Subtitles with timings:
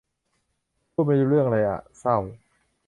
[0.91, 2.17] พูดไม่รู้เรื่องเลยอ่ะ เศร้า